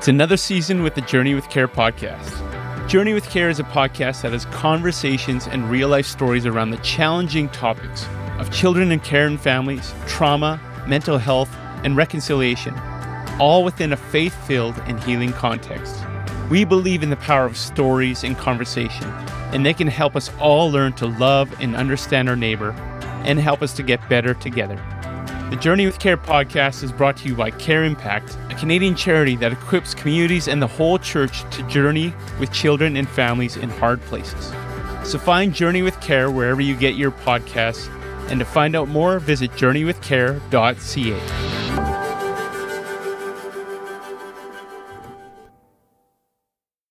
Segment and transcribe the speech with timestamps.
[0.00, 2.88] It's another season with the Journey with Care podcast.
[2.88, 6.78] Journey with Care is a podcast that has conversations and real life stories around the
[6.78, 8.06] challenging topics
[8.38, 12.74] of children and care and families, trauma, mental health, and reconciliation,
[13.38, 15.94] all within a faith filled and healing context.
[16.48, 19.04] We believe in the power of stories and conversation,
[19.52, 22.70] and they can help us all learn to love and understand our neighbor
[23.26, 24.82] and help us to get better together.
[25.50, 29.50] The Journey with Care podcast is brought to you by CareImpact, a Canadian charity that
[29.50, 34.52] equips communities and the whole church to journey with children and families in hard places.
[35.02, 37.90] So find Journey with Care wherever you get your podcasts,
[38.30, 41.49] and to find out more, visit journeywithcare.ca.